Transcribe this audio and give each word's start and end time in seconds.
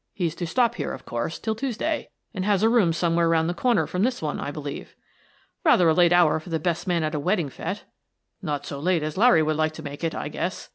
He's 0.15 0.33
to 0.37 0.47
stop 0.47 0.73
here, 0.73 0.93
of 0.93 1.05
course, 1.05 1.37
till 1.37 1.53
Tues 1.53 1.77
day, 1.77 2.09
and 2.33 2.43
has 2.43 2.63
a 2.63 2.69
room 2.69 2.91
somewhere 2.91 3.29
round 3.29 3.47
the 3.47 3.53
corner 3.53 3.85
from 3.85 4.01
this 4.01 4.19
one, 4.19 4.39
I 4.39 4.49
believe."" 4.49 4.95
Rather 5.63 5.87
a 5.87 5.93
late 5.93 6.11
hour 6.11 6.39
for 6.39 6.49
the 6.49 6.57
best 6.57 6.87
man 6.87 7.03
at 7.03 7.13
a 7.13 7.19
wed 7.19 7.37
ding 7.37 7.49
fete."" 7.49 7.85
Not 8.41 8.65
so 8.65 8.79
late 8.79 9.03
as 9.03 9.15
Larry 9.15 9.43
would 9.43 9.57
like 9.57 9.73
to 9.73 9.83
make 9.83 10.03
it, 10.03 10.15
I 10.15 10.27
guess. 10.27 10.69